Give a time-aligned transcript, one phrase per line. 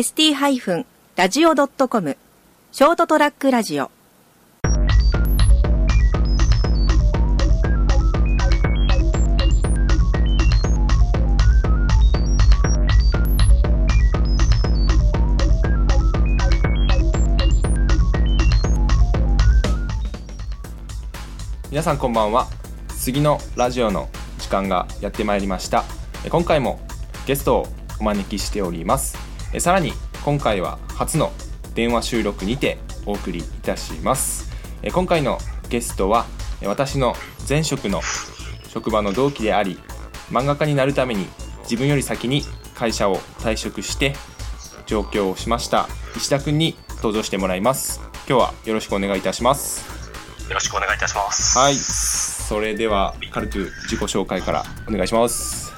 [0.00, 2.16] ST-radio.com
[2.72, 3.90] ショートトラックラジオ。
[21.70, 22.46] 皆さんこんばんは。
[22.88, 25.84] 次のラジオの時間がやってまいりました。
[26.24, 26.80] え今回も
[27.26, 27.66] ゲストを
[28.00, 29.29] お招きしております。
[29.52, 29.92] えさらに
[30.24, 31.32] 今回は初の
[31.74, 34.50] 電話収録にてお送りいたします
[34.82, 36.26] え今回のゲストは
[36.60, 37.14] え私の
[37.48, 38.00] 前職の
[38.68, 39.78] 職場の同期であり
[40.30, 41.26] 漫画家になるために
[41.62, 42.42] 自分より先に
[42.74, 44.14] 会社を退職して
[44.86, 50.00] 上京をしました石田くんに登場してもらいます今日はよろしくお願いいたします
[50.50, 51.56] よろしくお願いいたします。
[51.56, 55.69] はい、それでは軽く自己紹介からお願いします。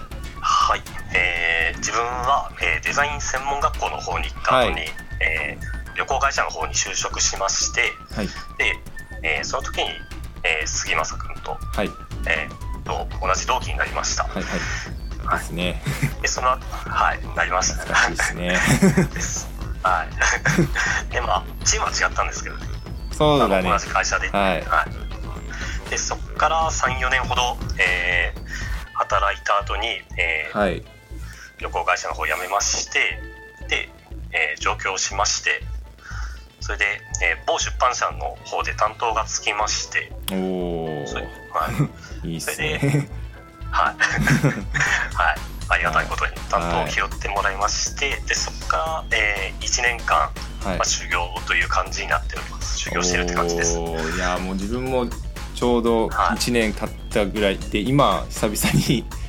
[2.93, 4.89] デザイン専門学校の方に行った後に、はい
[5.21, 7.83] えー旅行会社の方に就職しまして、
[8.15, 8.33] はい、で、
[9.23, 9.85] えーその時に、
[10.43, 11.91] えー杉正君と、はい、
[12.29, 14.25] えーと同じ同期になりました。
[14.25, 15.39] はい、はい。
[15.39, 15.83] ですね。
[16.21, 18.11] で、その後、はい、なりました。
[18.11, 18.59] ですね。
[19.15, 19.49] です。
[19.83, 21.13] はい。
[21.13, 22.67] で、まあ、チームは違ったんですけどね。
[23.13, 23.71] そうだね。
[23.71, 24.29] 同じ会社で。
[24.31, 24.87] はいは
[25.87, 25.91] い。
[25.91, 28.43] で、そこから3、4年ほど、えー
[28.95, 29.87] 働いた後に、
[30.19, 30.83] えーはい、
[31.63, 33.19] 旅行会社の方を辞めまして
[33.69, 33.89] で、
[34.33, 35.63] えー上京しまして
[36.61, 36.85] それで、
[37.23, 41.05] えー某出版社の方で担当がつきましておお、
[41.53, 41.69] は
[42.23, 42.29] い。
[42.29, 43.09] いいっすね。
[43.71, 43.95] はい。
[45.15, 45.37] はい、
[45.69, 50.77] ありがたいことに担当を拾ってもらいまして、でそこから、え1年間、はい。
[50.79, 50.85] まあ、。
[50.85, 52.79] 修行という感じになっております。
[52.79, 53.79] 修行してるって感じです。
[53.79, 54.17] おー。
[54.17, 55.07] いや、もう自分も
[55.55, 56.37] ちょうどはい。
[56.37, 59.22] 1年経ったぐらいで、今久々にあ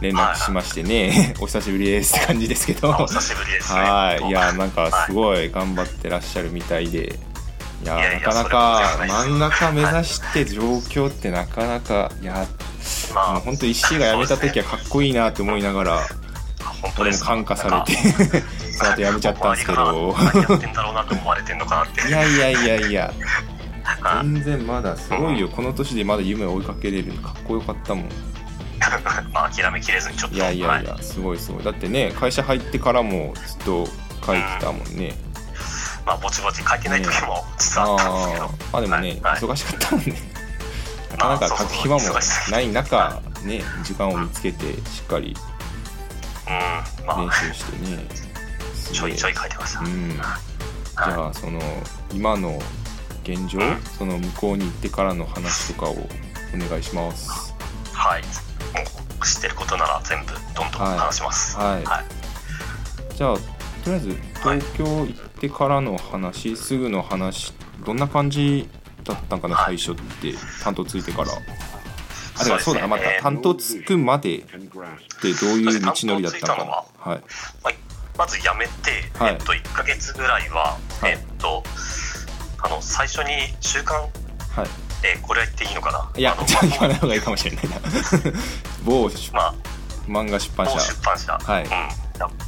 [0.00, 2.90] 連絡しましてね、お久しぶりですって感じですけど。
[2.90, 3.80] お久しぶりですね。
[3.80, 7.18] はい、いや、なんかすごい頑張ってらっしゃるみたいで。
[7.82, 7.86] い。
[7.86, 12.46] やなかなか漫画家目指して上京ってなかなかいや
[13.14, 16.00] まあ本当石井が辞めた時はかっこいいなって思いながら
[16.98, 18.00] 俺も感化されて
[18.72, 20.14] その後辞めちゃったんですけど。
[22.08, 23.12] いやいやいやいや。
[23.84, 24.24] はい。
[24.24, 25.48] 全然まだすごいよ。
[25.48, 27.14] この年でまだ夢を追いかけれる。
[27.14, 28.08] のかっこよかったもん
[29.32, 31.64] まあ諦めきれずにちょっといやいやいやすごいすごい。
[31.64, 33.86] だってね会社入ってからもずっと
[34.24, 35.14] 書いてたもんね。
[36.04, 38.72] まあぼちぼち書いてない時も実はあったんですけど、あー。
[38.72, 39.32] まあでもね、はい。
[39.32, 39.40] はい。
[39.40, 40.22] 忙しかったもんね。
[41.12, 42.02] なかなか書く暇も
[42.50, 45.36] ない中ね時間を見つけてしっかり
[46.46, 47.06] うん。
[47.06, 48.04] ま練あ習してね。
[48.12, 50.10] すげえちょいちょい書いてました、うん。
[50.12, 51.12] じはい。
[51.12, 51.60] ゃあその
[52.12, 52.60] 今の
[53.24, 53.82] 現状うん。
[53.98, 55.92] その向こうに行ってからの話とかを
[56.54, 57.54] お願いします。
[57.92, 58.22] はい
[58.76, 58.82] も
[59.20, 61.56] う知ってることなら全部どんどんはい話します。
[61.56, 61.84] はい。
[61.84, 62.04] はい。
[63.14, 63.40] じゃあと
[63.86, 64.08] りあえず
[64.42, 67.52] 東京行ってからの話、すぐの話
[67.84, 68.68] どんな感じ
[69.04, 69.78] だったんかな、はい。
[69.78, 71.28] 最初って担当ついてから。
[71.28, 72.44] あそうですね。
[72.44, 77.12] だからそうだなまたえー担当つくまでってどういう道のりだったのかな。
[77.12, 77.20] はい。
[77.64, 77.72] まあ
[78.18, 79.34] まず辞めて、はい。
[79.34, 81.12] えっと、1ヶ月ぐらいは、はい。
[81.12, 81.62] えっと
[82.62, 86.10] あの最初に週刊はいえーこれは言っていいのかな？
[86.16, 87.76] いやじゃあ言わない方がいいかもしれないな。
[88.84, 89.54] 某出まあ
[90.08, 91.64] 漫画出版某社出版社、はい。
[91.64, 91.70] うん、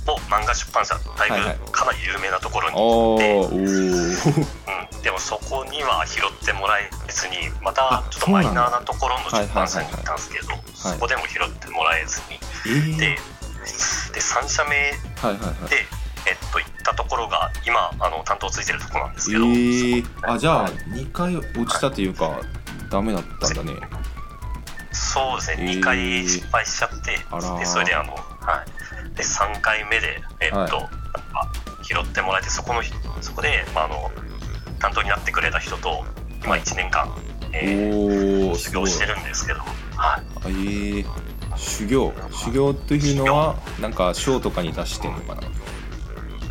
[0.06, 4.96] 某漫画出版社だいはいはいぶかなり有名なところに行って、ー。
[4.96, 14.76] うん、でもそこには拾ってもらえずにまたあちょっとマイナーなところの出版社に行ったんですけど、いそこでも拾ってもらえずに、えー、でで3社目
[15.20, 15.97] はいはいはい
[16.28, 22.40] で、えっと、行ったところが今あの担当ついてるところなんですえけど、ー、あじゃあ2回落ちたというか
[22.90, 23.72] ダメだったんだね。
[24.92, 27.12] そうですね、えー2回失敗しちゃって
[27.58, 28.64] でそれであの、は
[29.12, 30.72] い、で3回目で、えっとはい。
[30.74, 32.82] あ拾ってもらえてそこの
[33.20, 34.10] そこで、まあ、あの
[34.78, 36.04] 担当になってくれた人と
[36.44, 37.08] 今1年間、
[37.52, 39.60] えー修行してるんですけど、
[39.96, 41.06] はい、えー、
[41.56, 42.12] 修行。
[42.32, 45.42] 修行というのはなんか賞とかに出してんのかな？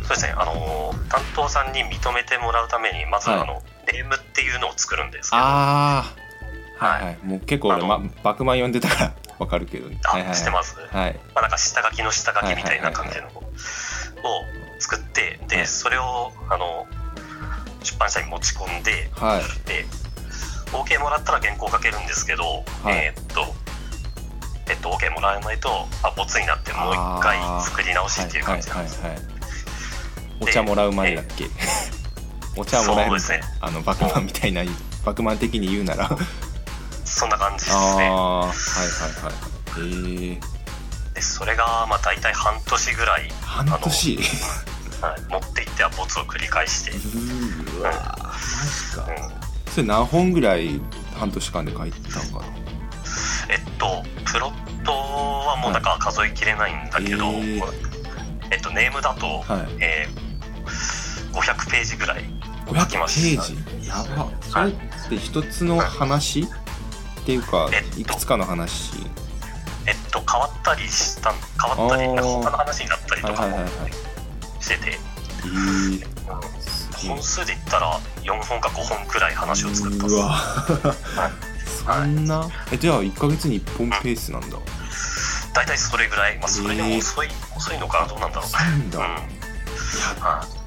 [0.08, 3.40] そうですね、あのー担当さんに認めてもらうためにまず、はい。
[3.40, 3.62] あの
[3.92, 5.42] ネームっていうのを作るんですけど。
[5.42, 5.98] あ
[6.78, 7.02] あははい。
[7.02, 7.18] いはい。
[7.24, 9.98] もう結構俺、ま、バクマン読んでたから わかるけどね。
[10.04, 10.28] あはいはい。
[10.30, 10.90] はい知ってます、はい。
[11.34, 13.42] まあ、なんか下書きの下書きみたいな感じのを
[14.78, 15.48] 作ってはい。
[15.48, 16.86] でそれをあの
[17.82, 19.68] 出版社に持ち込んではい。
[19.68, 19.86] で
[20.72, 22.44] OK もらったら原稿書けるんですけど、
[22.82, 22.96] はい。
[22.96, 23.54] えーっと
[24.70, 29.37] えっと OK もらえないとあボツになってもう一回作り直しっていう感じなんです、はいはいはいはい
[30.40, 31.46] お茶もらうまでだっけ？
[32.56, 33.58] お茶もらえるそうですね。
[33.60, 34.62] あのバクマンみたいな
[35.04, 36.10] バクマン的に言うなら。
[37.04, 40.30] そんな感じですああねはいはいはい。
[40.30, 40.40] へえ
[41.14, 44.18] でそれがまあ大体半年ぐらい半年？
[45.00, 46.90] はい、持って行ってはボツを繰り返して、
[47.78, 48.34] うわマ
[48.66, 49.06] ジか。
[49.08, 49.72] うん。
[49.72, 50.80] それ何本ぐらい
[51.16, 51.98] 半年間で書いた
[52.32, 52.52] のかな？
[53.48, 57.62] えっとプロットはもうなんか数えきれないんだけど、へー。
[58.50, 59.68] えっとネームだと、はい。
[59.80, 60.27] えー
[61.32, 62.24] 500ページぐらい
[62.66, 64.72] 500ペ書きましたージやばそれっ
[65.08, 66.46] て一つの話っ
[67.24, 68.00] ていうかえっと。
[68.00, 68.92] いくつかの話？
[69.86, 73.92] えっと変わったりした変わったりなんか他の話になったりとかもはいはいはいはい。
[74.62, 74.98] してて、
[77.08, 80.28] 本数で言ったら4本か5本くらい話を作ったっすうわ。
[80.28, 81.32] はい。
[81.68, 82.48] そんな？
[82.72, 84.58] えじゃあ1ヶ月に1本ペースなんだ。
[85.54, 88.98] 大体それぐらい、まあ、それでも遅い、遅いのかなどうなんだろう遅いんだ。
[88.98, 89.04] うん。
[89.04, 89.16] いや
[90.20, 90.57] はうん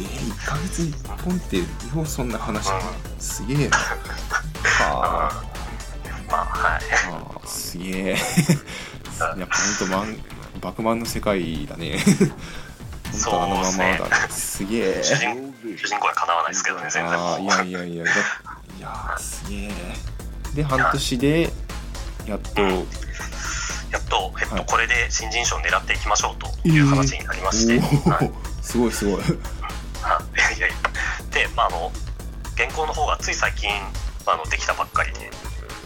[0.00, 1.64] えー、1ヶ月に1本ってよ
[2.02, 2.80] うそんな話が
[3.18, 3.76] すげえな。
[3.76, 5.44] はあ。
[5.44, 6.80] い まあはい。
[7.10, 8.16] あーすげえ。
[9.18, 10.18] やっぱほんとマン
[10.60, 11.98] バクマンの世界だね。
[13.12, 13.98] ほんとあのままだね。
[14.30, 15.02] すげえ。
[15.02, 15.16] 主
[15.86, 17.18] 人公はかなわないですけどね全然。
[17.18, 18.04] ああいやいやいや。
[18.04, 19.72] だいやーすげえ。
[20.54, 21.52] で半年で
[22.26, 22.62] やっと。
[22.62, 24.64] やっと、えっとはい。
[24.66, 28.30] これで新人賞を狙っていきましょうという話になりまして、おはい。
[28.30, 28.32] お
[28.62, 29.22] すごいすごい
[31.54, 31.92] まああの
[32.56, 33.70] 原稿の方がつい最近
[34.26, 35.30] あのできたばっかりで。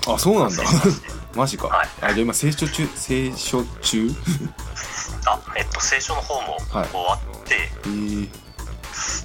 [0.07, 0.63] あそうなんだ。
[1.35, 1.89] マジか、はい。
[2.01, 4.11] あじゃあ今成長中成長中？
[5.27, 6.89] あえっと清書の方もはい。
[6.89, 8.29] 終わって、えー、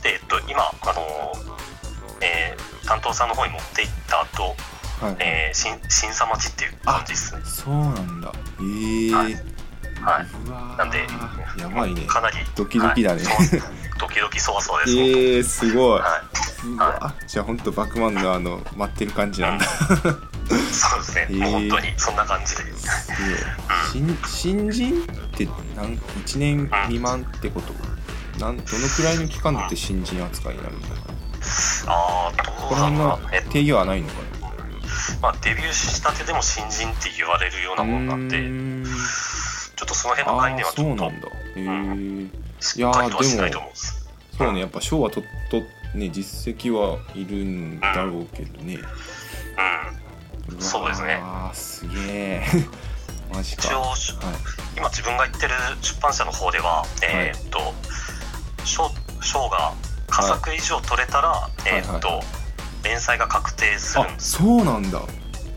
[0.02, 1.34] でえっと今あの
[2.22, 4.56] えー担当さんの方に持っていった後、
[5.02, 7.42] はい、えー、新審査待ちっていう感じですね。
[7.44, 8.32] そうなんだ。
[8.60, 9.34] えー、はい。
[9.34, 9.46] う
[10.04, 11.08] はい、なんで
[11.58, 12.06] やばいね。
[12.06, 13.24] かなりドキドキだね。
[13.24, 16.22] はいそうドキドキそわそわえです、ー、すごい、は
[16.66, 19.66] うわじゃあほんとバクマンのあの待ってる感じなんだ。
[19.66, 21.52] い、そうですね、 えー。
[21.52, 22.74] 本当にそんな感じで、え。
[23.92, 25.06] 新新人っ
[25.38, 25.46] て
[25.76, 25.96] なん
[26.26, 27.74] 1年未満ってこと？
[28.40, 30.88] なんどのくらいの期間って新人扱いになるのか
[31.88, 31.94] な？
[31.94, 32.90] ああどこのうだろう。
[32.90, 34.14] 辺のなえっと定義はないのか
[35.22, 38.84] まあ、デビューしたてでも新人って言われるようななもんなんでうーん。
[39.76, 41.04] ちょっとその辺の概念はちょっと。
[41.04, 41.28] そうなんだ。
[41.28, 43.70] へえいと思う。
[43.70, 44.06] んです
[44.38, 45.62] そうねやっぱ賞はとっと
[45.98, 48.80] ね実績はいるんだろうけどね、
[50.50, 50.62] うん。
[50.62, 51.20] そうですね。
[51.24, 52.46] ああすげえ。
[53.34, 53.64] マジか。
[53.64, 53.96] 一応はい。
[54.78, 57.74] 今自分が言ってる出版社の方では、えーっと
[58.66, 58.92] 賞
[59.22, 59.74] 賞が
[60.08, 62.22] 佳作以上取れたら、えーっと、
[62.84, 64.32] 連載が確定するんあです。
[64.34, 65.02] そうなんだ。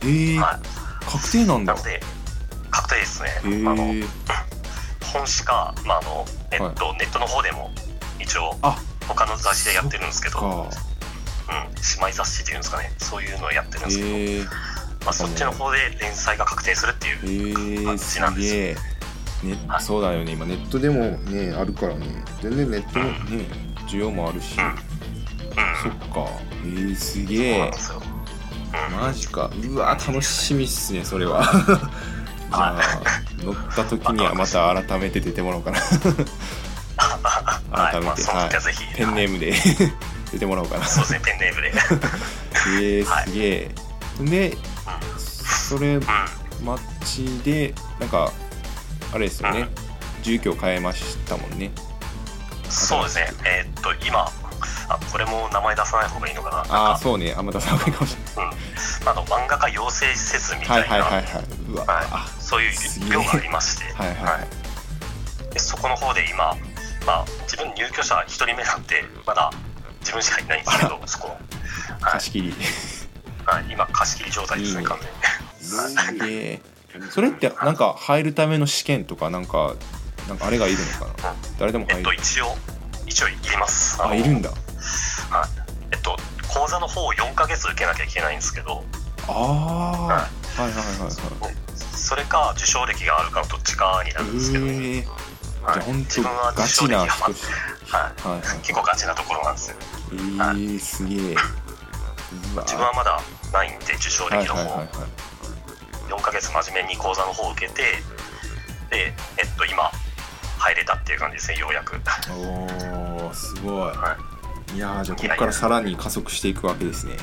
[0.03, 1.07] えー、はい。
[1.07, 1.75] 確定なんだ。
[1.75, 4.07] 確定ですね、えあのー、
[5.13, 7.71] 本誌か、まああのえっとネットの方でも
[8.21, 10.77] 一応あ他の雑誌でやってるんですけど、うん、か
[11.49, 12.91] 姉妹雑誌っていうんですかね。
[12.99, 14.45] そういうのをやってるんですけど、えー、
[15.05, 18.49] まあ、そっちの方で連載が確定するっていうえー、感すじなんです。
[18.49, 18.75] よげえ、
[19.55, 19.83] ねはい。
[19.83, 20.33] そうだよね。
[20.33, 22.07] 今ネットでもねあるからね。
[22.43, 23.47] 全然ネットのね
[23.87, 24.67] 需要もあるし、うん。
[24.67, 24.75] うん。
[25.83, 26.31] そっか。
[26.65, 27.71] えー、すげえ
[28.91, 29.51] うんマジか。
[29.65, 31.43] うわ楽しみっすねそれは
[32.51, 32.81] じゃあ
[33.39, 35.81] 乗った時にはまた改めて出てもらおうかな。
[37.71, 39.53] 改めて、はぜひ、ペンネームで
[40.33, 40.85] 出てもらおうかな。
[40.85, 41.73] そうですねペンネームで、
[42.83, 43.71] えすげえ。
[44.51, 44.57] で
[45.19, 46.03] それうん。
[46.65, 48.33] マッチでなんか
[49.13, 50.23] あれですよね、うん。
[50.23, 51.71] 住居変えましたもんね。
[52.69, 53.29] そうですね。
[53.45, 54.29] えーっと今。
[54.91, 56.57] あこれも名前出さない方がいいのかな。
[56.75, 57.35] ああそうね。
[57.37, 58.51] あんま出さない方がいいかもしれうん、
[59.09, 61.45] あの漫画家養成施設みたいな、はいはいはいはい。
[61.71, 62.07] うわ、はい。
[62.11, 62.73] あそういう
[63.11, 64.17] 寮がありまして、はいはい。
[64.17, 64.39] は
[65.51, 65.55] い。
[65.55, 66.55] でそこの方で今、
[67.07, 69.51] まあ、自分入居者1人目なんでまだ
[70.01, 71.39] 自分しかいないんですけどそこ、はい。
[72.01, 72.55] 貸し切り。
[73.47, 76.21] はい、今貸し切り状態ですね完全に。
[76.21, 76.63] すげえ。
[77.11, 79.75] それってなんか入るための試験とかなんか
[80.29, 81.35] なんかあれがいるのかな？
[81.59, 82.57] 誰でもえっ入ると一応
[83.07, 83.97] 一応いります。
[83.99, 84.51] のあいるんだ。
[84.51, 84.59] はい。
[85.93, 86.17] えっと
[86.53, 88.85] 講座の方を4ヶ月受けなきゃいけないんですけど
[89.29, 90.39] ああはい。
[90.61, 90.79] はいはい
[91.43, 91.55] はい
[91.95, 95.07] それか受賞歴があるかのどっちかになるんですけど、ええじ
[95.63, 97.33] はい本当自分はガ受賞歴がチな人はい
[97.93, 98.59] はいはい。
[98.59, 99.77] 結構ガチなところなんですよ。
[100.11, 101.19] えー、すげえ。
[101.19, 103.21] 自分はまだ
[103.53, 104.89] ないんで受賞はい歴の方、はいはいはい
[106.09, 107.83] 4ヶ月真面目に講座の方を受けて
[108.91, 109.91] でえっと今
[110.59, 111.97] 入れたっていう感じですねようやく。
[112.31, 114.17] おーすごい、、は
[114.75, 114.79] い。
[114.79, 117.15] やーじゃあここからさらに加速していくわけですね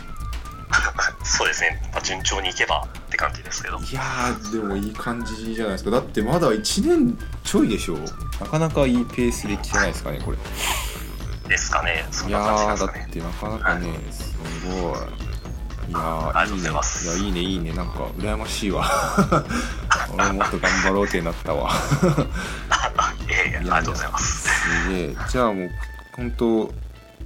[1.37, 3.77] そうですね、まあ、順調にいけばって感じですけど。
[3.77, 5.91] いやーでもいい感じじゃないですか。
[5.91, 7.97] だってまだ1年ちょいでしょ？
[8.39, 10.37] なかなかいいペースで来てないですかねこれ。
[11.49, 12.05] ですかね。
[12.11, 13.07] そんいな感じですかね。
[13.09, 14.99] ってなかなかねすごい。
[15.87, 17.17] いやーありがとうございます。
[17.19, 17.39] いいね。
[17.41, 17.73] いやいいねいいね。
[17.73, 18.89] なんか羨ましいわ。
[20.13, 21.71] 俺もっと頑張ろうってなったわ。
[23.27, 24.49] いやいやありがとうございます。
[24.49, 25.15] すげえ。
[25.29, 25.71] じゃあもう
[26.15, 26.73] 本当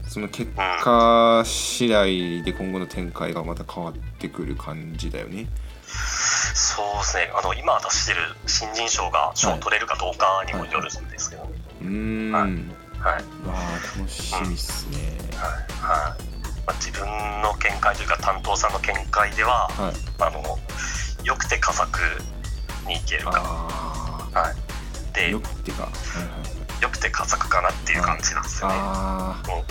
[0.10, 5.48] その結果次第で今後の展開がまた変わってくる感じだよね。
[5.86, 7.32] そうですね。
[7.36, 11.48] あの今出してる新人賞が賞を取れるかどうかにもよるんですけど、
[11.82, 12.42] うーん、はい。
[12.42, 13.24] はい。
[13.48, 15.16] わあ楽しみっすね。
[15.38, 15.52] はい。
[15.80, 16.24] はい。
[16.66, 17.08] まあ、自分
[17.44, 19.94] の見解というか担当さんの見解では、はい。
[20.22, 20.58] あの
[21.24, 22.00] よくて佳作
[22.88, 24.56] にいけるか、あはい、あ、
[25.14, 25.84] でよよくってか。
[25.84, 25.92] はい
[26.42, 26.49] はい
[26.86, 26.92] はい。
[26.92, 28.76] くて佳作かなっていう感じなんですよね。
[28.78, 29.64] あもう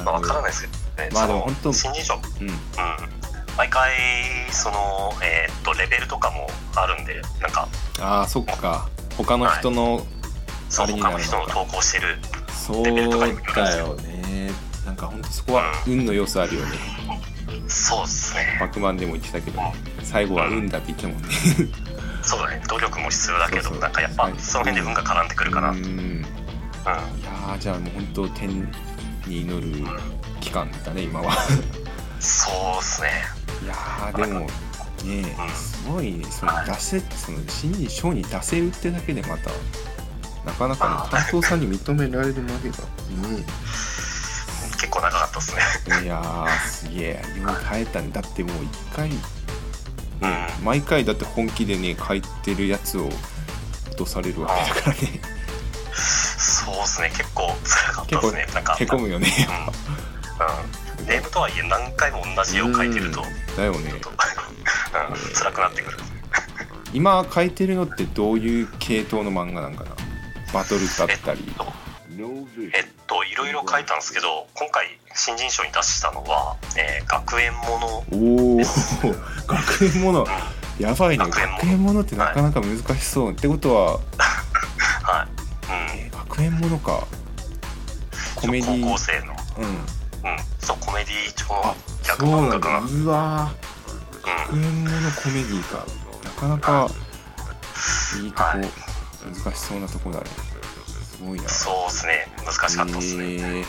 [0.00, 0.42] あ、まあ、わからい。
[0.42, 2.56] ないですけどね、まあでも本当新人賞、うん、うん。
[3.56, 3.90] 毎回
[4.52, 7.68] その、えーっとレベルとかもあるんでなんか
[8.00, 8.88] ああ、そっか。
[9.16, 10.06] 他の人の、
[10.68, 12.18] そうあれになるのか他の人の投稿してる
[12.52, 14.50] そうレベルとかにもよるんですよだよね。
[14.86, 16.78] なんか本当そこは運の要素あるよね。
[17.66, 19.60] そうですねバクマンでも言ってたけど、
[20.02, 21.28] 最後は運だって言ってたもんね。
[22.22, 26.26] そうだね努力も必要だけどそうそうなんかやっぱはいその辺で運が絡んでくるかな、ううんん。
[26.88, 28.48] いやーじゃあもう本当天
[29.26, 29.86] に祈る
[30.40, 31.32] 期間だね今は。
[32.20, 33.08] そうですね。
[33.64, 39.50] いやーでもねすごいねその出せその新人賞に出せるってだけでまた
[40.44, 43.44] なかなかね担当さんに認められるまでがね
[44.72, 46.04] 結構長かったですね。
[46.04, 47.22] いやーすげえ。
[47.40, 48.10] よう耐えたね。
[48.12, 50.64] だってもう一回うん。
[50.64, 55.20] 毎回だって本気でね書いてるやつを落とされるわけだからね
[56.88, 57.12] ですね。
[57.14, 58.46] 結構辛かったですね。
[58.54, 59.28] なんかへこむよね。
[60.98, 63.56] うん、うん、ネームとはいえ何回も同じ絵を描いてると、うん。
[63.56, 63.92] だよね。
[63.92, 64.00] うん、
[65.34, 65.98] 辛くなってくる。
[66.94, 69.90] 今書いてるのってどういう系統の漫画なんかな？
[70.54, 71.54] バトルだったり。
[72.74, 77.86] えっといろいろ書いたんですけど今回新人賞に出したのは、えー学園もの。
[78.12, 78.60] おお
[79.46, 80.26] 学園もの。
[80.78, 81.24] やばいね。
[81.24, 82.00] 学園もの。
[82.00, 84.00] ってなかなか難しそう、ってことは、
[86.38, 87.04] 学園ものか。
[88.36, 89.64] コメディ高校生の、うん。
[89.66, 91.74] うん、そうコメディ調のあ
[92.06, 93.52] 逆漫画が、うわ。
[94.22, 95.84] ー学園ものコメディか。
[96.22, 96.88] なかなか
[98.22, 98.28] い。
[98.28, 98.68] いとこ、はい
[99.34, 100.26] 難しそうなとこだね。
[100.86, 101.42] すごいな。
[101.42, 102.28] うん、そうですね。
[102.46, 103.52] 難しかったですね、えー。
[103.52, 103.64] はい。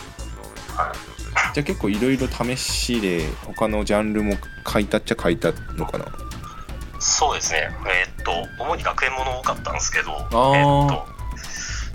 [1.56, 4.36] じゃあ結構いろいろ試しで他のジャンルも
[4.72, 6.06] 書いたっちゃ書いたのかな？
[7.00, 7.72] そうですね。
[7.88, 10.56] えーっと主に学園もの多かったんですけどー。
[10.56, 11.19] えーっと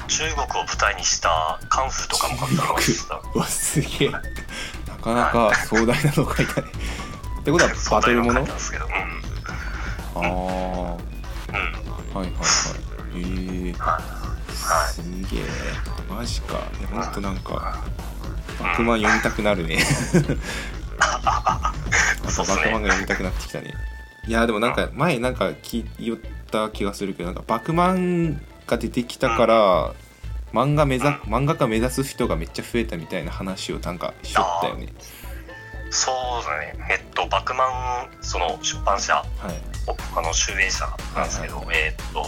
[0.09, 4.11] 中国を舞台にしたカンフーとかも書いてましたうわすげえ。
[4.11, 4.21] な
[5.01, 6.69] かなか壮大なの書いたね
[7.41, 8.41] ってことは バトルもの？
[8.41, 8.47] うん。
[8.47, 10.21] あー。
[10.21, 10.95] うん。
[10.95, 10.99] は
[12.15, 12.35] いはいはい。
[13.15, 13.19] え。
[13.73, 14.93] ー、はい。
[14.93, 15.03] す
[15.35, 15.45] げえ。
[16.09, 16.59] マジか。
[16.81, 17.83] いやほんとなんか
[18.61, 19.77] バクマン読みたくなるね。
[20.15, 20.27] やっ
[22.37, 23.75] ぱバクマンが読みたくなってきたね。
[24.27, 26.19] いやでもなんか前なんか聞い
[26.51, 29.95] た気がするけどなんかバクマンが出てきたから
[30.53, 34.89] 漫画目指漫画家目指す人がめっちゃ増えたみたいな話をなんかしよったよね。
[35.91, 36.75] そうだね。
[36.91, 37.65] えっとバクマ
[38.05, 39.25] ンその出版社はい。
[39.87, 42.25] おあの集英社なんですけど、はえっと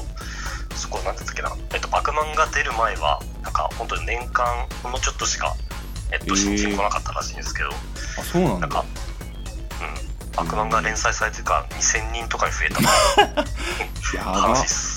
[0.77, 5.55] そこなんて言ったっけな、えっと、バクマンが出る前はなんか本当に年間ほんのちょっとしか、
[6.13, 8.61] えっと、新人来なかったらしいんですけど、あそうなんだ。
[8.61, 12.81] なんか、うん、バクマンが連載されてから2000人とかに増えた
[14.19, 14.33] やば。
[14.43, 14.96] 話です。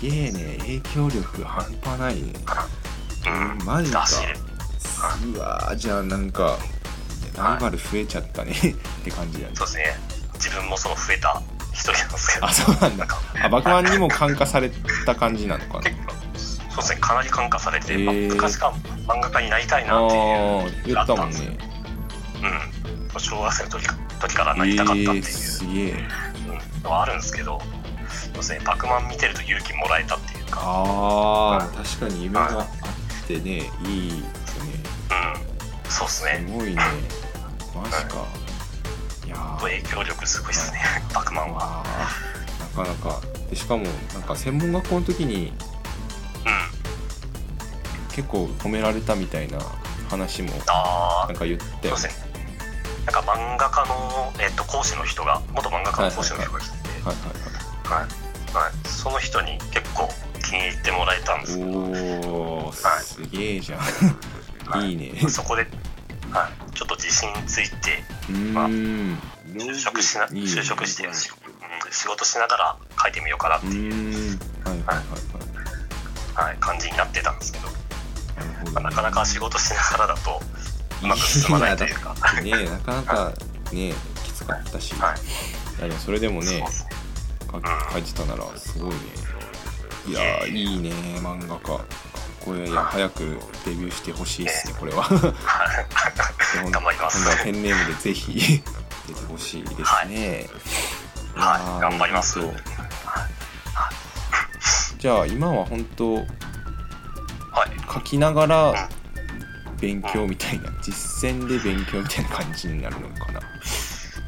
[0.00, 2.32] すげえね影響力半端ないね。
[3.26, 4.04] うん、マジか。
[5.34, 6.58] うわーじゃあなんか
[7.36, 8.52] ライバル増えちゃったね。
[8.60, 9.54] って感じだね。
[9.54, 9.98] そうですね。
[10.34, 11.40] 自分もその増えた。
[11.72, 12.46] 一人なんですけど。
[12.46, 13.06] あそうなんだ。
[13.42, 14.70] あバクマンにも感化され
[15.06, 15.90] た感じなのかな。
[16.36, 17.00] そうですね。
[17.00, 18.04] かなり感化されて、へー。
[18.04, 21.58] まあ昔から漫画家になりたいあなっていうー言ったもんね。
[23.14, 26.08] うん、小学生の時か時からなりたかったっていう、えー、すげえ。
[26.48, 26.82] うん。
[26.82, 27.60] のはあるんですけど
[28.42, 28.66] そうですね。
[28.66, 33.40] バクマン見てると勇気もらえたっていうか、あー確かに夢があってね
[33.84, 34.08] い。
[34.08, 34.72] いですね。
[35.84, 36.76] うん、そうですすねごいね。
[37.74, 38.24] マジか。
[39.26, 39.28] い。
[39.28, 39.58] やー。
[39.60, 40.80] 影響力すごいですね。
[41.14, 41.84] バクマンは。
[42.76, 43.20] なかなか。
[43.50, 45.54] でしかもなんか専門学校の時にうん。
[48.14, 49.58] 結構褒められたみたいな
[50.08, 52.30] 話もああなんか言ったよねそうですね。
[53.06, 57.24] なんか漫画家の、えっと講師の人が元漫画家の講師の人が来て、はいはい
[57.88, 58.02] はい。
[58.02, 58.08] はい、
[59.00, 60.10] その人に結構
[60.44, 63.80] 気に入ってもらえたんですけど、おおはいすげえじゃん、
[64.66, 64.90] はい。
[64.90, 64.92] い。
[64.92, 65.14] いね。
[65.30, 65.62] そこで、
[66.30, 69.18] はい、ちょっと自信ついてうーん
[69.56, 70.40] 就職しないいね。
[70.42, 71.08] 就職して
[71.90, 74.96] 仕事しながら書いてみようかなってういう、はいはい。
[74.96, 75.02] は
[76.44, 76.46] い。
[76.48, 77.76] はい、感じになってたんですけど、はい
[78.36, 80.40] なるほどまあ、なかなか仕事しながらだと
[81.02, 83.32] うまく進まないというか、ねなかなか
[83.72, 85.18] ねきつかったし、はい。
[85.78, 86.64] いやでもそれでもね
[87.92, 88.96] 書いてたならすごいね。
[90.08, 90.90] いやーいいね
[91.20, 91.60] 漫画家。
[91.60, 91.86] かっ
[92.40, 95.06] これいや早くデビューしてほしいですねこれは。
[96.70, 97.18] 頑張ります。
[97.18, 98.62] 今度はペンネームでぜひ
[99.06, 99.76] 出てほしいです
[100.08, 100.48] ね。
[101.34, 101.60] はい。
[101.60, 102.40] やー頑張ります。
[104.98, 106.24] じゃあ今は本当はい。
[107.92, 108.88] 書きながら
[109.80, 113.40] 勉強みたいな実践で勉強みたいな感じになるのかな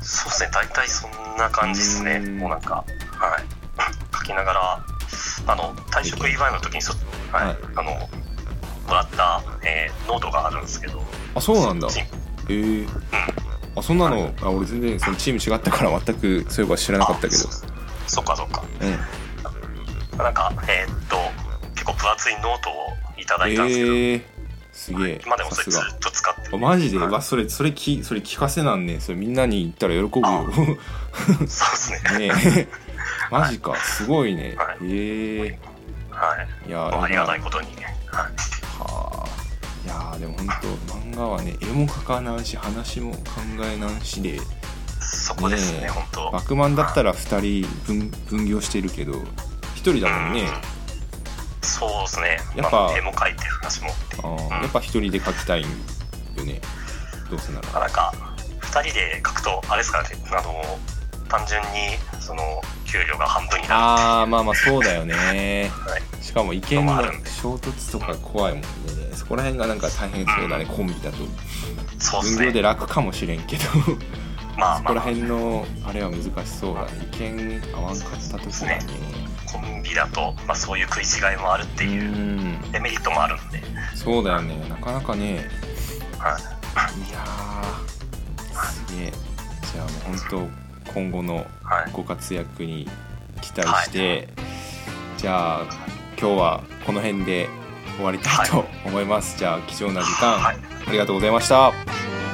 [0.03, 2.21] そうですね大体そんな感じですね。
[2.25, 2.39] うん。
[2.39, 2.85] もうなんかはい。
[4.17, 4.85] 書きながら
[5.47, 6.93] あの退職祝いの時にそ、
[7.33, 7.47] はい。
[7.47, 7.57] はい。
[7.77, 11.03] あのもらった、えーノートがあるんですけど。
[11.35, 11.89] あそうなんだ。
[11.89, 12.09] へ
[12.49, 12.87] えム
[13.75, 17.49] あそんなのあ俺全然そのチーム違ったから全くそういえば知らなかったけど。
[17.49, 17.51] あ
[18.07, 18.63] そっかそっか。
[18.81, 20.19] うん。
[20.19, 21.17] なんかえーっと
[21.75, 24.23] 結構分厚いノートをいただいたんですけど、えー、
[24.83, 25.85] すげえ今でもそさすが。
[25.85, 27.09] れずっと使ってあマジで、はい。
[27.09, 30.67] わそれそれきそれ聞かせなんねそれみんなに言ったら喜ぶあよそう
[31.37, 32.29] ですね。
[32.29, 32.69] ねえ。
[33.31, 33.77] マジか。
[33.77, 34.77] すごいね、はい。
[34.83, 35.59] ええ。
[36.11, 36.37] は
[36.67, 36.69] い。
[36.69, 37.77] いやありがたいはことにはい。
[38.81, 39.25] あ
[39.85, 39.89] い。
[39.89, 43.21] やーでも本当漫画はね絵も描かなんし話も考
[43.65, 44.41] えなんしで。
[45.01, 45.89] そこですねねえ。
[45.91, 49.25] 本当バクマンだったら2人分分業してるけど1
[49.77, 50.49] 人だもんね、
[51.63, 52.39] そうですね。
[52.57, 53.91] やっぱまあ絵も描いて話も
[54.23, 56.61] あーやっぱ1人で描きたいんよね。
[57.31, 57.69] どうせなら。
[57.71, 58.13] まあなんか
[58.61, 60.09] 2人で書くとあれですかね。
[60.33, 60.79] あの
[61.29, 61.69] 単純に
[62.21, 62.43] その
[62.85, 65.71] 給料が半分になるああまあまあそうだよね。
[65.87, 66.03] はい。
[66.23, 68.69] しかも意見の衝突とか怖いもんね。
[69.15, 71.19] そこら辺がなんか大変そうだね、コンビだと。
[71.99, 73.65] そうです分業でね楽かもしれんけど。
[74.57, 76.89] まあまあそこら辺のあれは難しそうだね。
[77.13, 78.81] 意見合わんかった時だね
[79.53, 82.73] コンビだと、まあ、そういう食い違いもあるってういうん。
[82.73, 83.63] デメリットもあるんで、
[83.95, 84.57] そうだよね。
[84.69, 85.49] なかなかね。
[86.19, 86.43] はい。
[87.09, 88.87] いやー。
[88.89, 89.13] すげえ。
[89.73, 90.49] じゃあもう本
[90.85, 91.91] 当今後のはい。
[91.93, 92.89] ご活躍に
[93.41, 94.29] 期待して、
[95.19, 95.63] じゃあ
[96.19, 97.49] 今日はこの辺で
[97.97, 100.57] 終わりたいと思います、じゃあ貴重な時間、はい。
[100.87, 101.59] ありがとうございました。
[101.59, 101.73] は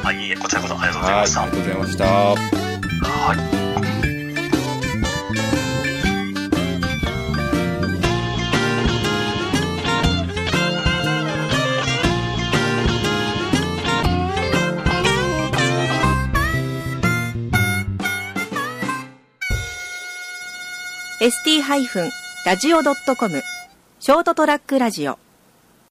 [0.04, 1.44] あいこちらこそありがとうございいあました。
[1.44, 2.04] りがとうございました。
[2.04, 22.10] はいー
[22.46, 23.42] -radio.com
[24.00, 25.18] ショートトラックラジオ。